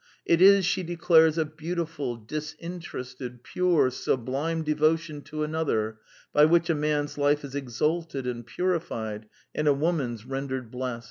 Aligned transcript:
It 0.25 0.41
is, 0.41 0.65
she 0.65 0.81
declares, 0.81 1.37
a 1.37 1.45
beau 1.45 1.75
tiful, 1.75 2.15
disinterested, 2.15 3.43
pure, 3.43 3.91
sublime 3.91 4.63
devotion 4.63 5.21
to 5.25 5.43
an 5.43 5.53
other 5.53 5.99
by 6.33 6.45
which 6.45 6.71
a 6.71 6.73
man's 6.73 7.19
life 7.19 7.45
is 7.45 7.53
exalted 7.53 8.25
and 8.25 8.43
purified, 8.43 9.27
and 9.53 9.67
a 9.67 9.75
woman's 9.75 10.25
rendered 10.25 10.71
blest. 10.71 10.99